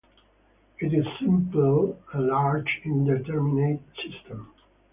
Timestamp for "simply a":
1.19-2.19